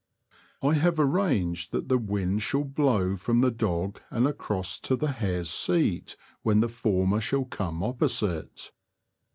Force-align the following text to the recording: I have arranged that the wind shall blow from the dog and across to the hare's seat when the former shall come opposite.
I 0.63 0.73
have 0.73 0.99
arranged 0.99 1.71
that 1.73 1.87
the 1.87 1.99
wind 1.99 2.41
shall 2.41 2.63
blow 2.63 3.15
from 3.15 3.41
the 3.41 3.51
dog 3.51 4.01
and 4.09 4.25
across 4.27 4.79
to 4.79 4.95
the 4.95 5.11
hare's 5.11 5.51
seat 5.51 6.17
when 6.41 6.59
the 6.59 6.69
former 6.69 7.21
shall 7.21 7.45
come 7.45 7.83
opposite. 7.83 8.71